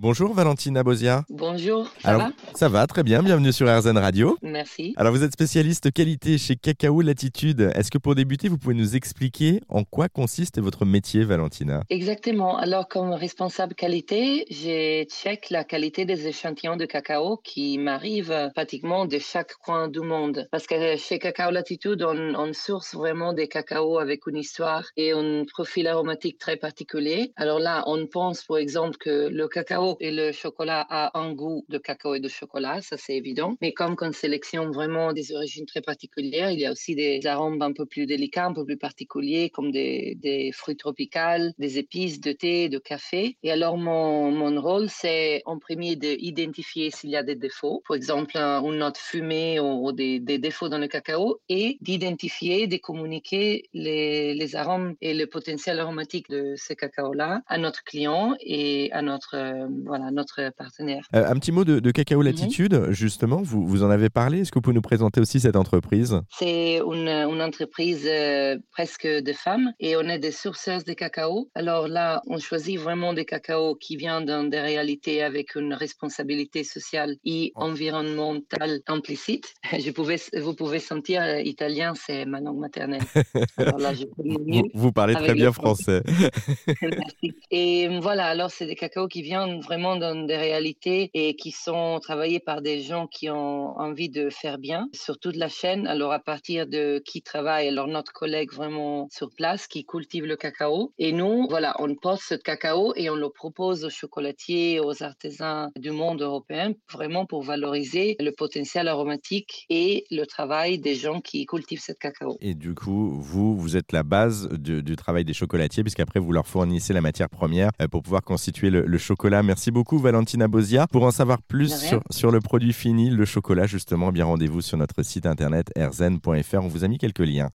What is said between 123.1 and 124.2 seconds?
le chocolat justement,